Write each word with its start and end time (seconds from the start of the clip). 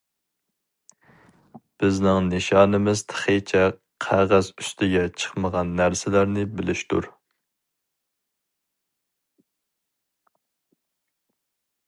بىزنىڭ 1.81 2.29
نىشانىمىز 2.29 3.03
تېخىچە 3.11 3.61
قەغەز 4.05 4.49
ئۈستىگە 4.63 5.05
چىقمىغان 5.25 5.75
نەرسىلەرنى 5.81 6.45
بىلىشتۇر. 6.61 7.09